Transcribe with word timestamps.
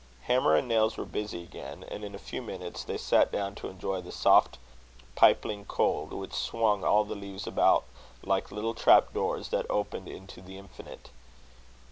Hammer 0.21 0.55
and 0.55 0.67
nails 0.67 0.97
were 0.97 1.05
busy 1.05 1.43
again; 1.43 1.83
and 1.87 2.03
in 2.03 2.15
a 2.15 2.17
few 2.17 2.41
minutes 2.41 2.83
they 2.83 2.97
sat 2.97 3.31
down 3.31 3.53
to 3.53 3.67
enjoy 3.67 4.01
the 4.01 4.11
"soft 4.11 4.57
pipling 5.13 5.63
cold" 5.65 6.11
which 6.11 6.33
swung 6.33 6.83
all 6.83 7.03
the 7.03 7.13
leaves 7.13 7.45
about 7.45 7.83
like 8.23 8.51
little 8.51 8.73
trap 8.73 9.13
doors 9.13 9.49
that 9.49 9.69
opened 9.69 10.07
into 10.07 10.41
the 10.41 10.57
Infinite. 10.57 11.11